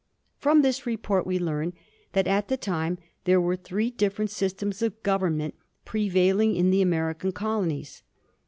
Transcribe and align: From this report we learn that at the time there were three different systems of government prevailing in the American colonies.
From 0.39 0.63
this 0.63 0.87
report 0.87 1.27
we 1.27 1.37
learn 1.37 1.73
that 2.13 2.25
at 2.25 2.47
the 2.47 2.57
time 2.57 2.97
there 3.25 3.39
were 3.39 3.55
three 3.55 3.91
different 3.91 4.31
systems 4.31 4.81
of 4.81 5.03
government 5.03 5.53
prevailing 5.85 6.55
in 6.55 6.71
the 6.71 6.81
American 6.81 7.31
colonies. 7.31 8.01